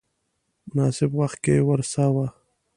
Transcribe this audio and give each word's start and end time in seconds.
مناسب 0.71 1.11
وخت 1.19 1.37
کې 1.45 1.55
ورساوه. 1.67 2.27